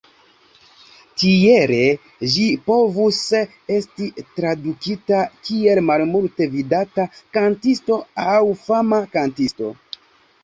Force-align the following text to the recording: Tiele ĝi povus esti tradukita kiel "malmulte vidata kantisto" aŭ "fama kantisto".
Tiele 1.23 1.81
ĝi 2.35 2.45
povus 2.69 3.19
esti 3.75 4.07
tradukita 4.39 5.19
kiel 5.49 5.81
"malmulte 5.91 6.47
vidata 6.55 7.05
kantisto" 7.39 7.99
aŭ 8.31 8.41
"fama 8.63 8.99
kantisto". 9.17 9.71